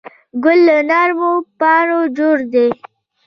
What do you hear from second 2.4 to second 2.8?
دی.